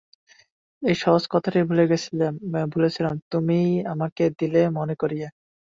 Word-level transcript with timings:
এই 0.83 0.95
সহজ 1.01 1.23
কথাটাই 1.33 1.65
ভুলে 1.69 1.85
ছিলেম, 2.95 3.15
তুমিই 3.31 3.69
আমাকে 3.93 4.23
দিলে 4.39 4.61
মনে 4.77 4.95
করিয়ে। 5.01 5.27